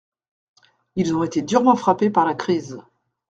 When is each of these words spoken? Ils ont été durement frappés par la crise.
Ils 0.95 1.15
ont 1.15 1.23
été 1.23 1.43
durement 1.43 1.75
frappés 1.75 2.09
par 2.09 2.25
la 2.25 2.33
crise. 2.33 2.79